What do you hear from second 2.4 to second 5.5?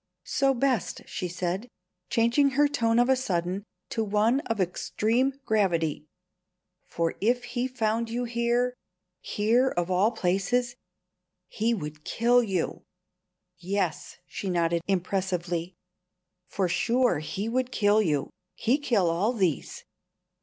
her tone of a sudden to one of extreme